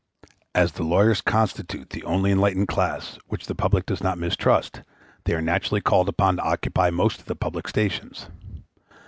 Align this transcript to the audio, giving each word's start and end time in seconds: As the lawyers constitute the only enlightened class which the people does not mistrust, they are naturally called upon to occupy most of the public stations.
As 0.55 0.71
the 0.71 0.81
lawyers 0.83 1.21
constitute 1.21 1.91
the 1.91 2.03
only 2.05 2.31
enlightened 2.31 2.67
class 2.67 3.19
which 3.27 3.45
the 3.45 3.53
people 3.53 3.81
does 3.85 4.01
not 4.01 4.17
mistrust, 4.17 4.81
they 5.25 5.35
are 5.35 5.43
naturally 5.43 5.79
called 5.79 6.09
upon 6.09 6.37
to 6.37 6.41
occupy 6.41 6.89
most 6.89 7.19
of 7.19 7.25
the 7.27 7.35
public 7.35 7.67
stations. 7.67 8.27